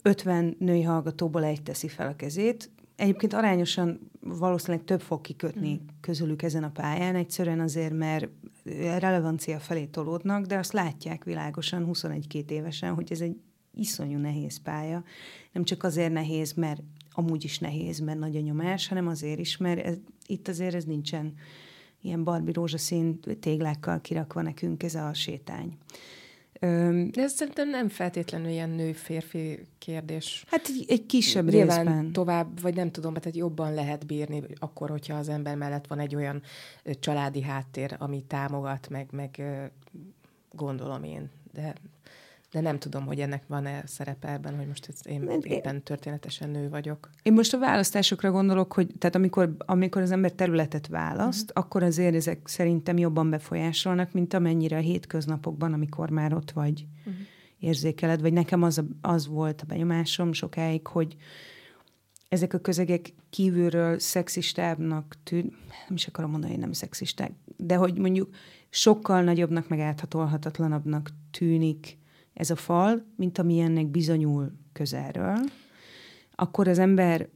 [0.01, 2.69] 50 női hallgatóból egy teszi fel a kezét.
[2.95, 5.87] Egyébként arányosan valószínűleg több fog kikötni mm.
[6.01, 8.27] közülük ezen a pályán, egyszerűen azért, mert
[8.99, 13.37] relevancia felé tolódnak, de azt látják világosan 21-2 évesen, hogy ez egy
[13.75, 15.03] iszonyú nehéz pálya.
[15.51, 19.57] Nem csak azért nehéz, mert amúgy is nehéz, mert nagy a nyomás, hanem azért is,
[19.57, 21.33] mert ez, itt azért ez nincsen
[22.01, 25.77] ilyen barbi rózsaszín téglákkal kirakva nekünk ez a sétány.
[27.11, 30.43] De ez szerintem nem feltétlenül ilyen nő-férfi kérdés.
[30.47, 32.11] Hát egy, egy kisebb Nyilván részben.
[32.11, 36.15] tovább, vagy nem tudom, tehát jobban lehet bírni akkor, hogyha az ember mellett van egy
[36.15, 36.41] olyan
[36.99, 39.41] családi háttér, ami támogat, meg, meg
[40.51, 41.29] gondolom én.
[41.53, 41.75] De
[42.55, 47.09] de nem tudom, hogy ennek van-e szerepe ebben, hogy most én éppen történetesen nő vagyok.
[47.23, 51.65] Én most a választásokra gondolok, hogy tehát amikor, amikor az ember területet választ, uh-huh.
[51.65, 57.13] akkor azért ezek szerintem jobban befolyásolnak, mint amennyire a hétköznapokban, amikor már ott vagy uh-huh.
[57.59, 61.15] érzékeled, vagy nekem az, a, az volt a benyomásom sokáig, hogy
[62.29, 65.53] ezek a közegek kívülről szexistábbnak tűn,
[65.87, 68.29] nem is akarom mondani, hogy nem szexisták, de hogy mondjuk
[68.69, 71.97] sokkal nagyobbnak, meg áthatolhatatlanabbnak tűnik
[72.35, 75.37] ez a fal, mint ami ennek bizonyul közelről,
[76.35, 77.29] akkor az ember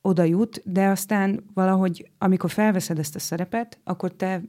[0.00, 4.42] oda jut, de aztán valahogy, amikor felveszed ezt a szerepet, akkor te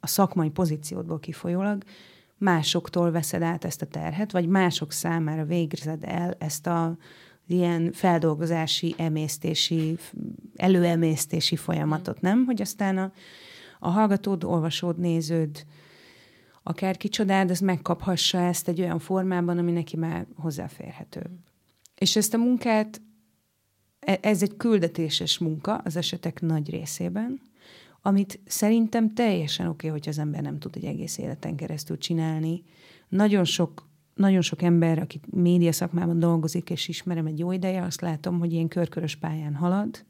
[0.00, 1.84] a szakmai pozíciódból kifolyólag
[2.38, 6.96] másoktól veszed át ezt a terhet, vagy mások számára végzed el ezt a
[7.46, 9.98] ilyen feldolgozási, emésztési,
[10.56, 12.44] előemésztési folyamatot, nem?
[12.44, 13.12] Hogy aztán a,
[13.78, 15.64] a hallgatód, olvasód, néződ,
[16.66, 21.30] akár kicsodád, az megkaphassa ezt egy olyan formában, ami neki már hozzáférhető.
[21.94, 23.00] És ezt a munkát,
[23.98, 27.40] e, ez egy küldetéses munka az esetek nagy részében,
[28.02, 32.62] amit szerintem teljesen oké, okay, hogy az ember nem tud egy egész életen keresztül csinálni.
[33.08, 38.00] Nagyon sok, nagyon sok ember, aki média szakmában dolgozik, és ismerem egy jó ideje, azt
[38.00, 40.04] látom, hogy ilyen körkörös pályán halad,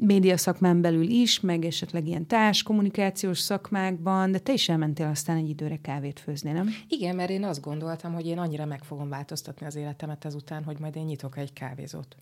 [0.00, 5.36] média szakmán belül is, meg esetleg ilyen társ kommunikációs szakmákban, de te is elmentél aztán
[5.36, 6.68] egy időre kávét főzni, nem?
[6.88, 10.78] Igen, mert én azt gondoltam, hogy én annyira meg fogom változtatni az életemet ezután, hogy
[10.78, 12.16] majd én nyitok egy kávézót.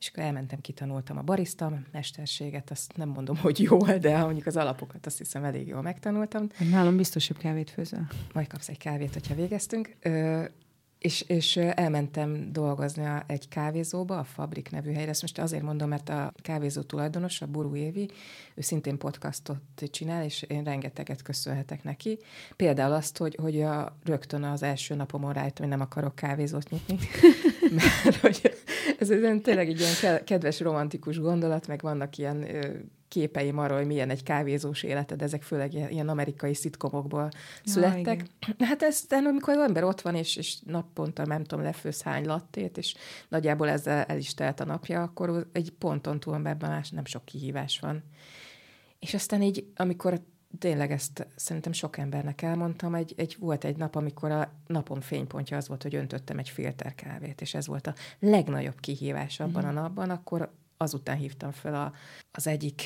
[0.00, 4.56] És akkor elmentem, kitanultam a barista mesterséget, azt nem mondom, hogy jó, de mondjuk az
[4.56, 6.46] alapokat azt hiszem elég jól megtanultam.
[6.70, 8.06] Nálam biztos jobb kávét főzöl.
[8.32, 9.96] Majd kapsz egy kávét, hogyha végeztünk.
[10.02, 10.44] Ö,
[11.04, 15.10] és, és elmentem dolgozni a, egy kávézóba, a Fabrik nevű helyre.
[15.10, 18.10] Ezt most azért mondom, mert a kávézó tulajdonos, a Burú Évi,
[18.54, 19.58] ő szintén podcastot
[19.90, 22.18] csinál, és én rengeteget köszönhetek neki.
[22.56, 26.98] Például azt, hogy, hogy a, rögtön az első napomon rájöttem, hogy nem akarok kávézót nyitni,
[28.04, 28.54] mert hogy
[28.98, 29.08] ez
[29.42, 32.46] tényleg egy ilyen kedves, romantikus gondolat, meg vannak ilyen
[33.08, 37.28] képeim arról, hogy milyen egy kávézós életed, ezek főleg ilyen amerikai szitkomokból
[37.64, 38.26] születtek.
[38.58, 42.24] Ja, hát ez, amikor az ember ott van, és, és naponta, nem tudom, lefősz hány
[42.24, 42.94] lattét, és
[43.28, 47.24] nagyjából ezzel el is telt a napja, akkor egy ponton túl ebben más nem sok
[47.24, 48.02] kihívás van.
[48.98, 50.20] És aztán így, amikor
[50.58, 55.56] tényleg ezt szerintem sok embernek elmondtam, egy, egy, volt egy nap, amikor a napom fénypontja
[55.56, 59.68] az volt, hogy öntöttem egy filter kávét, és ez volt a legnagyobb kihívás abban mm.
[59.68, 60.52] a napban, akkor
[60.84, 61.92] azután hívtam fel a,
[62.32, 62.82] az egyik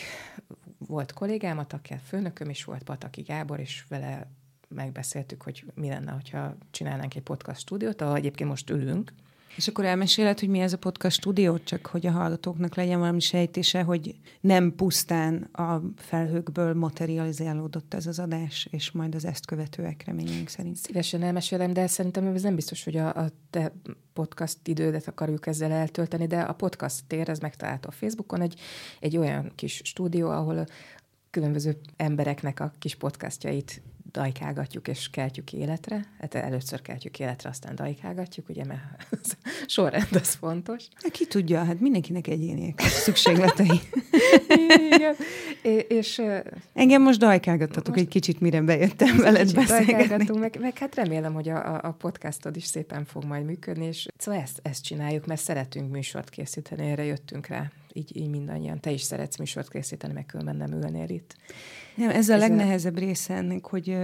[0.79, 4.31] volt kollégámat, aki a főnököm is volt, Pataki Gábor, és vele
[4.69, 9.13] megbeszéltük, hogy mi lenne, hogyha csinálnánk egy podcast stúdiót, ahol egyébként most ülünk,
[9.57, 13.21] és akkor elmeséled, hogy mi ez a podcast stúdió, csak hogy a hallgatóknak legyen valami
[13.21, 20.05] sejtése, hogy nem pusztán a felhőkből materializálódott ez az adás, és majd az ezt követőek
[20.07, 20.77] reményeink szerint.
[20.77, 23.73] Szívesen elmesélem, de szerintem ez nem biztos, hogy a, a te
[24.13, 28.61] podcast idődet akarjuk ezzel eltölteni, de a podcast tér, ez megtalálható a Facebookon, egy,
[29.01, 30.67] egy olyan kis stúdió, ahol
[31.31, 33.83] különböző embereknek a kis podcastjait
[34.19, 36.05] dajkálgatjuk és keltjük életre.
[36.21, 39.07] Hát először keltjük életre, aztán dajkálgatjuk, ugye, mert
[39.67, 40.85] sorrend az fontos.
[41.03, 43.81] Hát ki tudja, hát mindenkinek egyéniek szükségletei.
[44.95, 45.15] Igen.
[45.63, 46.23] É, és,
[46.73, 50.39] Engem most dajkálgattatok most egy kicsit, mire bejöttem veled beszélgetni.
[50.39, 54.41] Meg, meg hát remélem, hogy a, a podcastod is szépen fog majd működni, és szóval
[54.41, 58.81] ezt, ezt csináljuk, mert szeretünk műsort készíteni, erre jöttünk rá így, így mindannyian.
[58.81, 61.37] Te is szeretsz műsort készíteni, meg különben nem ülnél itt.
[61.95, 62.99] Nem, ez a ez legnehezebb a...
[62.99, 63.97] része ennek, hogy,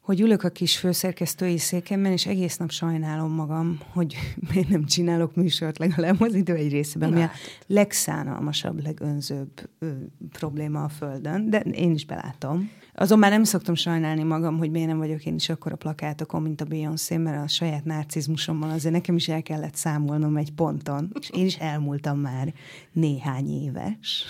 [0.00, 4.16] hogy ülök a kis főszerkesztői székemben, és egész nap sajnálom magam, hogy
[4.52, 7.30] miért nem csinálok műsort legalább az idő egy részében, ami a
[7.66, 9.90] legszánalmasabb, legönzőbb ö,
[10.32, 12.70] probléma a Földön, de én is belátom.
[13.00, 16.42] Azon már nem szoktam sajnálni magam, hogy miért nem vagyok én is akkor a plakátokon,
[16.42, 21.12] mint a Beyoncé, mert a saját narcizmusommal azért nekem is el kellett számolnom egy ponton,
[21.20, 22.54] és én is elmúltam már
[22.92, 24.24] néhány éves.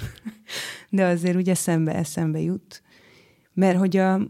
[0.89, 2.83] De azért ugye szembe eszembe jut.
[3.55, 4.21] Mert hogy a,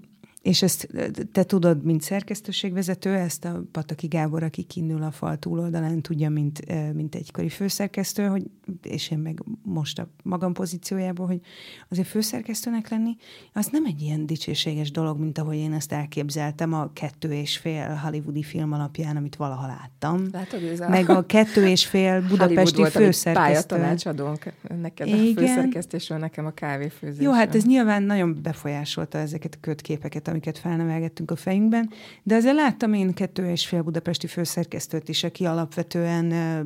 [0.42, 0.88] és ezt
[1.33, 6.61] te tudod, mint szerkesztőségvezető, ezt a Pataki Gábor, aki kinnül a fal túloldalán, tudja, mint,
[6.94, 8.50] mint egykori főszerkesztő, hogy,
[8.83, 11.40] és én meg most a magam pozíciójából, hogy
[11.88, 13.16] azért főszerkesztőnek lenni,
[13.53, 17.94] az nem egy ilyen dicsőséges dolog, mint ahogy én ezt elképzeltem a kettő és fél
[17.94, 20.29] hollywoodi film alapján, amit valaha láttam.
[20.33, 20.88] Látod, ez a...
[20.88, 23.76] Meg a kettő és fél budapesti főszerkesztő.
[23.76, 25.18] Pályatanácsadónk neked Igen.
[25.18, 27.26] a főszerkesztésről, nekem a kávéfőzésről.
[27.26, 31.90] Jó, hát ez nyilván nagyon befolyásolta ezeket a kötképeket, amiket felnevelgettünk a fejünkben,
[32.22, 36.24] de azért láttam én kettő és fél budapesti főszerkesztőt is, aki alapvetően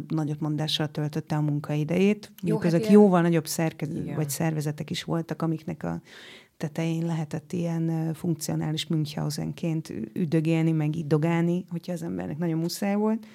[0.08, 2.32] nagyot mondással töltötte a munkaidejét.
[2.42, 2.92] Jó, hát ezek ilyen...
[2.92, 6.00] jóval nagyobb szerkez- vagy szervezetek is voltak, amiknek a
[6.56, 13.26] tetején lehetett ilyen funkcionális Münchhausenként üdögélni, meg idogálni, hogyha az embernek nagyon muszáj volt.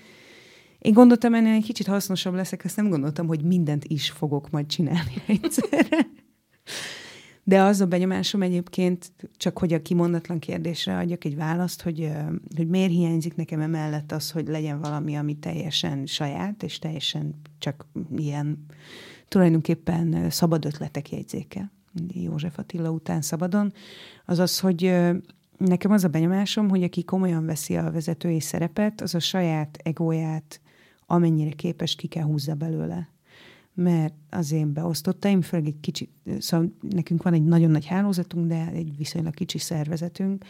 [0.80, 4.66] Én gondoltam, ennél egy kicsit hasznosabb leszek, azt nem gondoltam, hogy mindent is fogok majd
[4.66, 6.08] csinálni egyszerre.
[7.44, 12.12] De az a benyomásom egyébként, csak hogy a kimondatlan kérdésre adjak egy választ, hogy,
[12.56, 17.86] hogy miért hiányzik nekem emellett az, hogy legyen valami, ami teljesen saját, és teljesen csak
[18.16, 18.66] ilyen
[19.28, 21.72] tulajdonképpen szabad ötletek jegyzéke.
[22.08, 23.74] József Attila után szabadon,
[24.26, 24.96] az az, hogy
[25.58, 30.62] nekem az a benyomásom, hogy aki komolyan veszi a vezetői szerepet, az a saját egóját
[31.10, 33.10] amennyire képes ki kell húzza belőle
[33.74, 38.70] mert az én beosztottaim, főleg egy kicsi, szóval nekünk van egy nagyon nagy hálózatunk, de
[38.74, 40.46] egy viszonylag kicsi szervezetünk.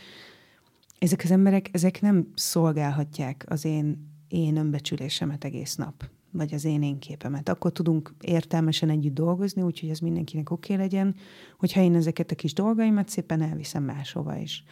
[0.99, 6.83] Ezek az emberek, ezek nem szolgálhatják az én, én önbecsülésemet egész nap, vagy az én
[6.83, 7.49] én képemet.
[7.49, 11.15] Akkor tudunk értelmesen együtt dolgozni, úgyhogy ez mindenkinek oké okay legyen,
[11.57, 14.63] hogyha én ezeket a kis dolgaimat szépen elviszem máshova is.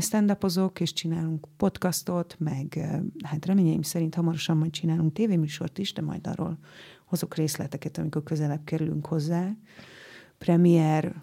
[0.00, 0.36] stand
[0.78, 2.78] és csinálunk podcastot, meg
[3.24, 6.58] hát reményeim szerint hamarosan majd csinálunk tévéműsort is, de majd arról
[7.06, 9.56] hozok részleteket, amikor közelebb kerülünk hozzá.
[10.38, 11.22] Premier,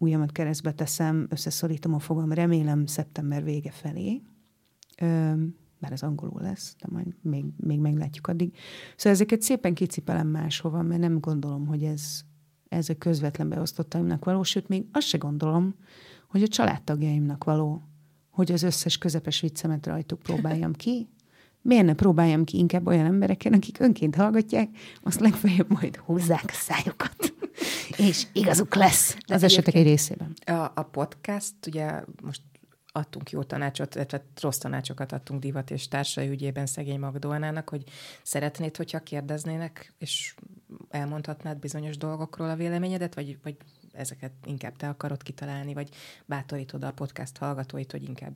[0.00, 4.22] ujjamat keresztbe teszem, összeszorítom a fogam, remélem szeptember vége felé,
[5.78, 8.56] mert ez angolul lesz, de majd még, még meglátjuk addig.
[8.96, 12.20] Szóval ezeket szépen kicipelem máshova, mert nem gondolom, hogy ez,
[12.68, 15.74] ez a közvetlen beosztottaimnak való, sőt, még azt se gondolom,
[16.28, 17.82] hogy a családtagjaimnak való,
[18.30, 21.08] hogy az összes közepes viccemet rajtuk próbáljam ki,
[21.62, 24.68] miért ne próbáljam ki inkább olyan embereken, akik önként hallgatják,
[25.02, 27.34] azt legfeljebb majd húzzák a szájukat.
[28.08, 30.32] És igazuk lesz De az esetek egy részében.
[30.46, 32.40] A, a podcast, ugye most
[32.92, 37.84] adtunk jó tanácsot, illetve rossz tanácsokat adtunk divat és társai ügyében szegény Magdolnának, hogy
[38.22, 40.34] szeretnéd, hogyha kérdeznének, és
[40.90, 43.56] elmondhatnád bizonyos dolgokról a véleményedet, vagy, vagy
[43.92, 45.88] ezeket inkább te akarod kitalálni, vagy
[46.26, 48.34] bátorítod a podcast hallgatóit, hogy inkább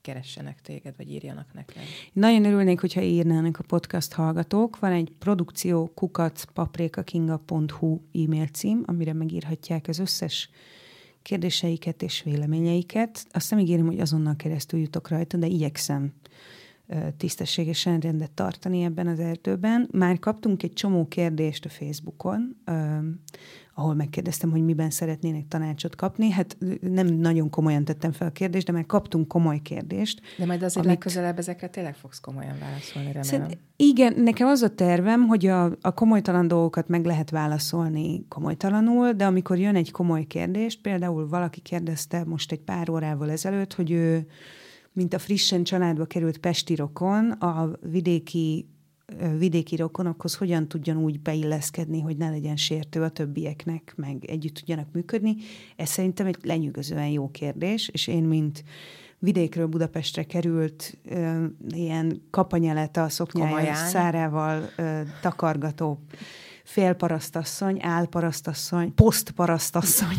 [0.00, 1.82] keressenek téged, vagy írjanak nekem.
[2.12, 4.78] Nagyon örülnék, hogyha írnának a podcast hallgatók.
[4.78, 10.50] Van egy produkció kukacpaprikakinga.hu e-mail cím, amire megírhatják az összes
[11.22, 13.26] kérdéseiket és véleményeiket.
[13.30, 16.12] Azt nem ígérem, hogy azonnal keresztül jutok rajta, de igyekszem
[17.16, 19.88] tisztességesen rendet tartani ebben az erdőben.
[19.92, 22.56] Már kaptunk egy csomó kérdést a Facebookon,
[23.74, 26.30] ahol megkérdeztem, hogy miben szeretnének tanácsot kapni.
[26.30, 30.20] Hát nem nagyon komolyan tettem fel a kérdést, de már kaptunk komoly kérdést.
[30.38, 30.88] De majd azért amit...
[30.88, 33.22] legközelebb ezekre tényleg fogsz komolyan válaszolni, remélem.
[33.22, 39.12] Szerint, igen, nekem az a tervem, hogy a, a komolytalan dolgokat meg lehet válaszolni komolytalanul,
[39.12, 43.90] de amikor jön egy komoly kérdés, például valaki kérdezte most egy pár órával ezelőtt, hogy
[43.90, 44.26] ő
[44.92, 48.66] mint a frissen családba került pesti rokon, a vidéki
[49.38, 54.92] vidéki rokonokhoz hogyan tudjon úgy beilleszkedni, hogy ne legyen sértő a többieknek, meg együtt tudjanak
[54.92, 55.36] működni.
[55.76, 58.64] Ez szerintem egy lenyűgözően jó kérdés, és én, mint
[59.18, 65.98] vidékről Budapestre került ö, ilyen kapanyelet a szoknyája szárával ö, takargató
[66.64, 70.16] félparasztasszony, álparasztasszony, posztparasztasszony.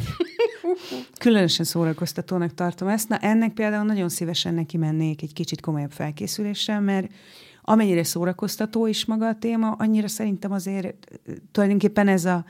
[1.19, 3.09] Különösen szórakoztatónak tartom ezt.
[3.09, 7.12] Na ennek például nagyon szívesen neki mennék egy kicsit komolyabb felkészüléssel, mert
[7.62, 11.07] amennyire szórakoztató is maga a téma, annyira szerintem azért
[11.51, 12.45] tulajdonképpen ez a,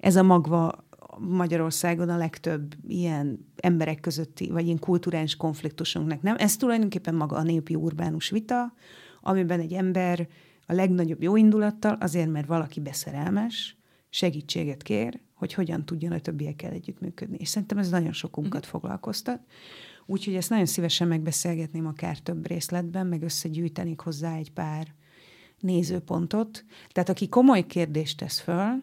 [0.00, 0.84] ez a magva
[1.18, 6.36] Magyarországon a legtöbb ilyen emberek közötti, vagy ilyen kulturális konfliktusunknak, nem?
[6.38, 8.72] Ez tulajdonképpen maga a népi urbánus vita,
[9.20, 10.28] amiben egy ember
[10.66, 13.76] a legnagyobb jó indulattal, azért, mert valaki beszerelmes,
[14.14, 17.36] segítséget kér, hogy hogyan tudjon a többiekkel együttműködni.
[17.40, 18.80] És szerintem ez nagyon sokunkat uh-huh.
[18.80, 19.40] foglalkoztat.
[20.06, 24.94] Úgyhogy ezt nagyon szívesen megbeszélgetném akár több részletben, meg összegyűjtenék hozzá egy pár
[25.60, 26.64] nézőpontot.
[26.92, 28.82] Tehát aki komoly kérdést tesz föl,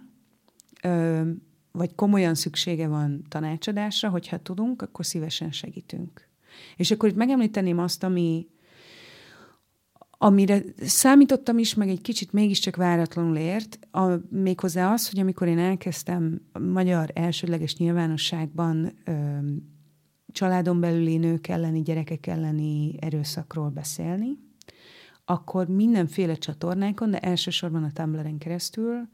[0.84, 1.30] ö,
[1.72, 6.28] vagy komolyan szüksége van tanácsadásra, hogyha tudunk, akkor szívesen segítünk.
[6.76, 8.48] És akkor itt megemlíteném azt, ami,
[10.24, 15.58] amire számítottam is, meg egy kicsit mégiscsak váratlanul ért, a, méghozzá az, hogy amikor én
[15.58, 19.38] elkezdtem magyar elsődleges nyilvánosságban ö,
[20.32, 24.38] családon belüli nők elleni, gyerekek elleni erőszakról beszélni,
[25.26, 29.10] akkor mindenféle csatornákon, de elsősorban a Tumblr-en keresztül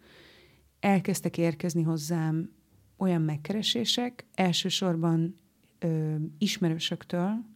[0.80, 2.52] elkezdtek érkezni hozzám
[2.98, 5.36] olyan megkeresések, elsősorban
[5.80, 7.56] ö, ismerősöktől,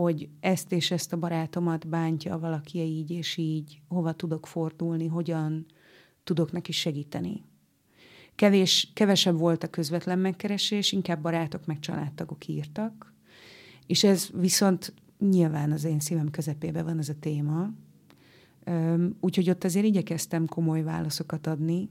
[0.00, 5.66] hogy ezt és ezt a barátomat bántja valaki így és így, hova tudok fordulni, hogyan
[6.24, 7.44] tudok neki segíteni.
[8.34, 13.14] Kevés, kevesebb volt a közvetlen megkeresés, inkább barátok meg családtagok írtak,
[13.86, 17.70] és ez viszont nyilván az én szívem közepébe van ez a téma,
[19.20, 21.90] úgyhogy ott azért igyekeztem komoly válaszokat adni.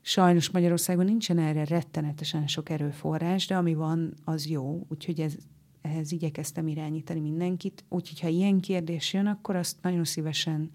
[0.00, 5.36] Sajnos Magyarországon nincsen erre rettenetesen sok erőforrás, de ami van, az jó, úgyhogy ez,
[5.84, 7.84] ehhez igyekeztem irányítani mindenkit.
[7.88, 10.70] Úgyhogy ha ilyen kérdés jön, akkor azt nagyon szívesen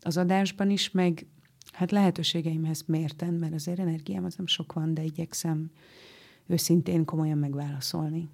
[0.00, 1.26] az adásban is, meg
[1.72, 5.70] hát lehetőségeimhez mérten, mert azért energiám az nem sok van, de igyekszem
[6.46, 8.28] őszintén komolyan megválaszolni.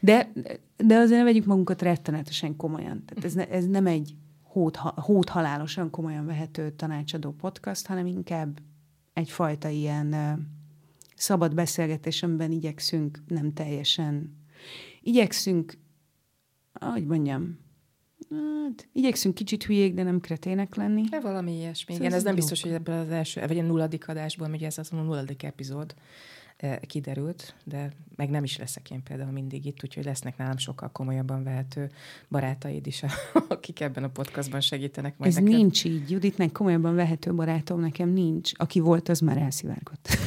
[0.00, 0.32] De,
[0.76, 3.04] de azért ne vegyük magunkat rettenetesen komolyan.
[3.04, 4.76] Tehát ez, ne, ez nem egy hót,
[5.28, 8.58] halálosan komolyan vehető tanácsadó podcast, hanem inkább
[9.12, 10.38] egyfajta ilyen uh,
[11.16, 14.36] szabad beszélgetés, amiben igyekszünk nem teljesen,
[15.06, 15.78] igyekszünk,
[16.72, 17.64] ahogy mondjam,
[18.30, 21.02] Hát, igyekszünk kicsit hülyék, de nem kretének lenni.
[21.02, 21.94] De valami ilyesmi.
[21.94, 24.92] Igen, ez, nem biztos, hogy ebből az első, vagy a nulladik adásból, ugye ez az
[24.92, 25.94] a nulladik epizód
[26.86, 31.42] kiderült, de meg nem is leszek én például mindig itt, úgyhogy lesznek nálam sokkal komolyabban
[31.44, 31.90] vehető
[32.28, 33.02] barátaid is,
[33.48, 35.58] akik ebben a podcastban segítenek majd Ez neked.
[35.58, 36.10] nincs így.
[36.10, 38.52] Juditnek komolyabban vehető barátom nekem nincs.
[38.54, 40.08] Aki volt, az már elszivárgott.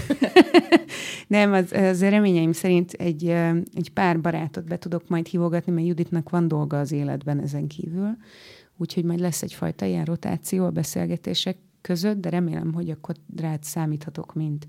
[1.27, 3.27] Nem, az, az reményeim szerint egy,
[3.73, 8.17] egy pár barátot be tudok majd hívogatni, mert Juditnak van dolga az életben ezen kívül.
[8.77, 14.33] Úgyhogy majd lesz egyfajta ilyen rotáció a beszélgetések között, de remélem, hogy akkor rád számíthatok,
[14.33, 14.67] mint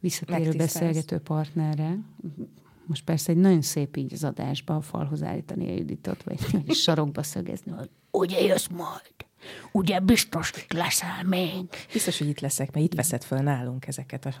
[0.00, 1.98] visszatérő beszélgető partnerre.
[2.86, 6.38] Most persze egy nagyon szép így az adásba a falhoz állítani a Juditot, vagy
[6.74, 9.14] sarokba szögezni, hogy ugye jössz majd.
[9.72, 11.68] Ugye biztos itt leszel még.
[11.92, 14.34] Biztos, hogy itt leszek, mert itt veszed föl nálunk ezeket a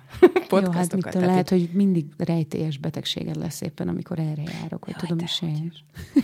[0.48, 0.62] podcastokat.
[0.64, 1.58] Jó, hát mitől lehet, itt...
[1.58, 5.72] hogy mindig rejtélyes betegséged lesz éppen, amikor erre járok, hogy Jaj, tudom is én.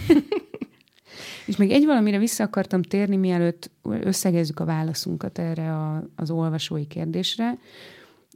[1.46, 6.86] És még egy valamire vissza akartam térni, mielőtt összegezzük a válaszunkat erre a, az olvasói
[6.86, 7.58] kérdésre.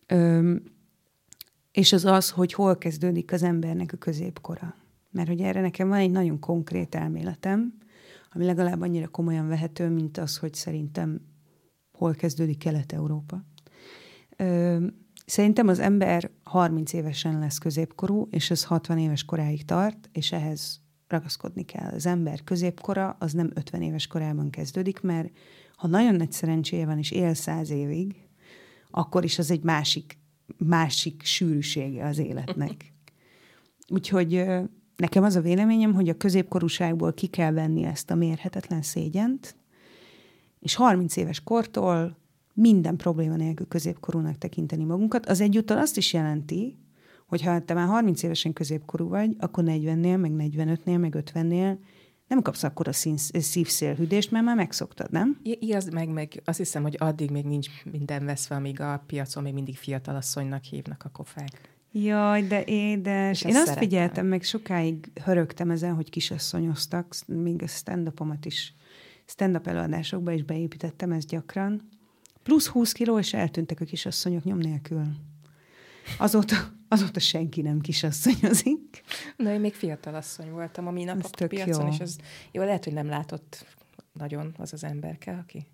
[0.06, 0.62] Öm,
[1.72, 4.74] és az az, hogy hol kezdődik az embernek a középkora.
[5.10, 7.78] Mert hogy erre nekem van egy nagyon konkrét elméletem,
[8.32, 11.20] ami legalább annyira komolyan vehető, mint az, hogy szerintem
[11.98, 13.44] hol kezdődik Kelet-Európa.
[15.26, 20.80] Szerintem az ember 30 évesen lesz középkorú, és ez 60 éves koráig tart, és ehhez
[21.08, 21.92] ragaszkodni kell.
[21.92, 25.30] Az ember középkora az nem 50 éves korában kezdődik, mert
[25.76, 28.28] ha nagyon nagy szerencséje van, és él száz évig,
[28.90, 30.19] akkor is az egy másik,
[30.56, 32.92] másik sűrűsége az életnek.
[33.94, 34.44] Úgyhogy
[34.96, 39.56] nekem az a véleményem, hogy a középkorúságból ki kell venni ezt a mérhetetlen szégyent,
[40.60, 42.16] és 30 éves kortól
[42.54, 45.26] minden probléma nélkül középkorúnak tekinteni magunkat.
[45.26, 46.76] Az egyúttal azt is jelenti,
[47.26, 51.76] hogy ha te már 30 évesen középkorú vagy, akkor 40-nél, meg 45-nél, meg 50-nél
[52.30, 52.92] nem kapsz akkor a
[53.40, 55.40] szívszélhűdést, mert már megszoktad, nem?
[55.42, 59.52] Igaz, meg, meg azt hiszem, hogy addig még nincs minden veszve, amíg a piacon még
[59.52, 61.76] mindig fiatalasszonynak hívnak a kofák.
[61.92, 63.42] Jaj, de édes.
[63.42, 63.82] Én azt szeretem.
[63.82, 68.74] figyeltem, meg sokáig hörögtem ezen, hogy kisasszonyoztak, még a stand-upomat is,
[69.26, 71.88] stand-up előadásokba is beépítettem ezt gyakran.
[72.42, 75.02] Plusz 20 kiló, és eltűntek a kisasszonyok nyom nélkül.
[76.18, 76.56] Azóta,
[76.90, 79.02] azóta senki nem kisasszonyozik.
[79.36, 81.92] Na, én még fiatal asszony voltam a minap a piacon, jó.
[81.92, 82.18] és az
[82.52, 83.66] jó, lehet, hogy nem látott
[84.12, 85.66] nagyon az az emberke, aki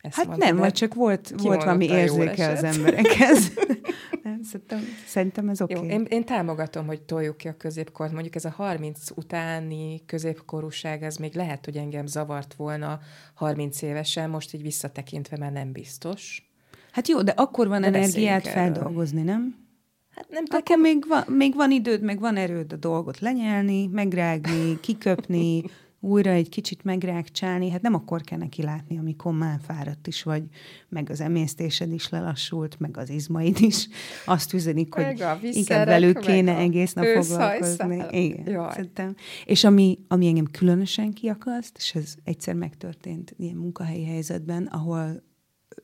[0.00, 3.52] ezt hát mondta, nem, vagy csak volt, volt valami érzéke az emberekhez.
[4.22, 5.74] nem, szerintem, szerintem ez oké.
[5.74, 5.88] Okay.
[5.88, 8.12] Jó, én, én támogatom, hogy toljuk ki a középkort.
[8.12, 12.98] Mondjuk ez a 30 utáni középkorúság, ez még lehet, hogy engem zavart volna
[13.34, 16.50] 30 évesen, most így visszatekintve már nem biztos.
[16.92, 19.68] Hát jó, de akkor van de energiát feldolgozni, nem?
[20.14, 20.60] Hát nem tudom.
[20.60, 25.62] Akkor még van, még van időd, meg van erőd a dolgot lenyelni, megrágni, kiköpni,
[26.00, 30.42] újra egy kicsit megrákcsálni, hát nem akkor kell neki látni, amikor már fáradt is vagy,
[30.88, 33.88] meg az emésztésed is lelassult, meg az izmaid is.
[34.26, 38.02] Azt üzenik, hogy inkább velük kéne egész nap foglalkozni.
[38.10, 39.14] Igen, szerintem.
[39.44, 45.22] És ami, ami engem különösen kiakaszt, és ez egyszer megtörtént ilyen munkahelyi helyzetben, ahol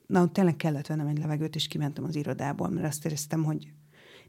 [0.07, 3.73] na, tényleg kellett vennem egy levegőt, és kimentem az irodából, mert azt éreztem, hogy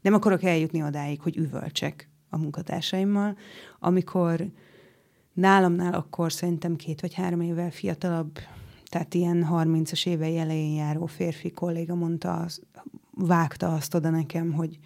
[0.00, 3.36] nem akarok eljutni odáig, hogy üvölcsek a munkatársaimmal,
[3.78, 4.46] amikor
[5.32, 8.38] nálamnál akkor szerintem két vagy három évvel fiatalabb,
[8.88, 12.46] tehát ilyen 30-as évei elején járó férfi kolléga mondta,
[13.10, 14.78] vágta azt oda nekem, hogy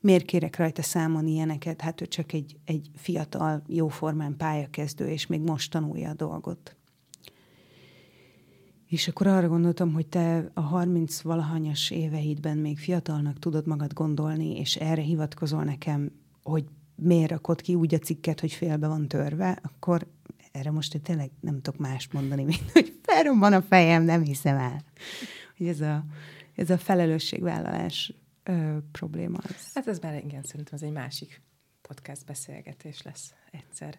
[0.00, 5.40] miért kérek rajta számon ilyeneket, hát ő csak egy, egy fiatal, jóformán pályakezdő, és még
[5.40, 6.76] most tanulja a dolgot.
[8.90, 14.58] És akkor arra gondoltam, hogy te a 30 valahanyas éveidben még fiatalnak tudod magad gondolni,
[14.58, 16.12] és erre hivatkozol nekem,
[16.42, 16.64] hogy
[16.94, 20.06] miért rakod ki úgy a cikket, hogy félbe van törve, akkor
[20.52, 24.56] erre most én tényleg nem tudok mást mondani, mint hogy felrobban a fejem, nem hiszem
[24.56, 24.84] el.
[25.56, 26.04] Hogy ez a,
[26.54, 29.38] ez a felelősségvállalás ö, probléma.
[29.42, 29.70] Az.
[29.74, 31.42] Hát ez már igen, szerintem ez egy másik
[31.82, 33.98] podcast beszélgetés lesz egyszer.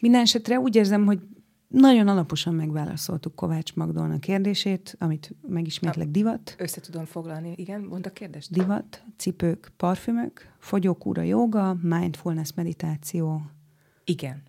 [0.00, 1.20] Minden esetre úgy érzem, hogy
[1.68, 6.54] nagyon alaposan megválaszoltuk Kovács Magdolna kérdését, amit megismétlek divat.
[6.58, 8.52] Össze tudom foglalni, igen, mondd a kérdést.
[8.52, 13.42] Divat, cipők, parfümök, fogyókúra joga, mindfulness meditáció.
[14.04, 14.42] Igen.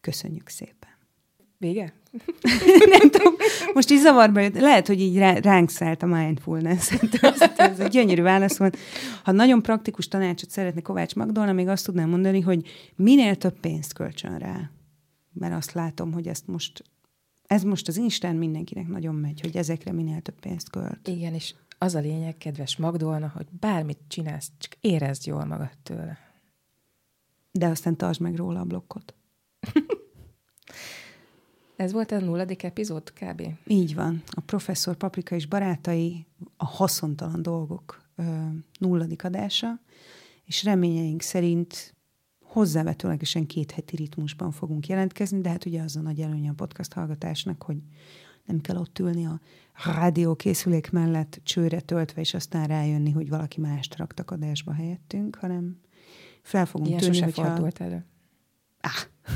[0.00, 0.90] Köszönjük szépen.
[1.58, 1.92] Vége?
[2.98, 3.34] nem tudom,
[3.74, 4.60] most így zavarba jött.
[4.60, 6.90] Lehet, hogy így ránk szállt a mindfulness.
[7.56, 8.76] Ez egy gyönyörű válasz volt.
[9.24, 13.92] Ha nagyon praktikus tanácsot szeretne Kovács Magdolna, még azt tudnám mondani, hogy minél több pénzt
[13.92, 14.70] költsön rá
[15.38, 16.84] mert azt látom, hogy ezt most,
[17.46, 21.08] ez most az Instán mindenkinek nagyon megy, hogy ezekre minél több pénzt költ.
[21.08, 26.18] Igen, és az a lényeg, kedves Magdolna, hogy bármit csinálsz, csak érezd jól magad tőle.
[27.52, 29.14] De aztán tartsd meg róla a blokkot.
[31.76, 33.42] Ez volt a nulladik epizód kb?
[33.66, 34.22] Így van.
[34.26, 36.26] A professzor Paprika és barátai
[36.56, 38.46] a haszontalan dolgok ö,
[38.78, 39.80] nulladik adása,
[40.44, 41.95] és reményeink szerint
[42.56, 46.92] hozzávetőlegesen két heti ritmusban fogunk jelentkezni, de hát ugye az a nagy előnye a podcast
[46.92, 47.76] hallgatásnak, hogy
[48.44, 49.40] nem kell ott ülni a
[49.84, 55.80] rádió készülék mellett csőre töltve, és aztán rájönni, hogy valaki mást raktak adásba helyettünk, hanem
[56.42, 57.44] fel fogunk Ilyen tűnni, hogyha...
[57.44, 58.04] fordult elő.
[58.80, 59.30] Ah.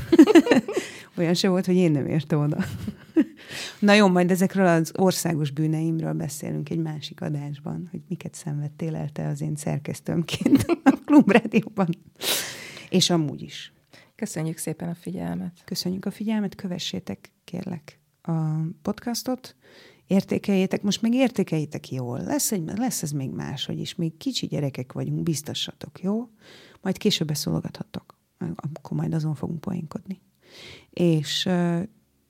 [1.17, 2.57] Olyan se volt, hogy én nem értem oda.
[3.79, 9.09] Na jó, majd ezekről az országos bűneimről beszélünk egy másik adásban, hogy miket szenvedtél el
[9.09, 11.89] te az én szerkesztőmként a Klubrádióban.
[12.91, 13.73] És amúgy is.
[14.15, 15.61] Köszönjük szépen a figyelmet.
[15.65, 18.31] Köszönjük a figyelmet, kövessétek, kérlek, a
[18.81, 19.55] podcastot,
[20.07, 22.19] értékeljétek, most meg értékeljétek jól.
[22.19, 26.29] Lesz, egy, lesz ez még máshogy is, még kicsi gyerekek vagyunk, biztossatok, jó?
[26.81, 28.17] Majd később beszólogathatok,
[28.55, 30.21] akkor majd azon fogunk poénkodni.
[30.89, 31.81] És uh,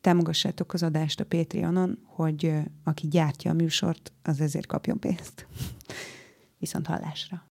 [0.02, 5.48] támogassátok az adást a Patreonon, hogy uh, aki gyártja a műsort, az ezért kapjon pénzt.
[6.60, 7.50] Viszont hallásra!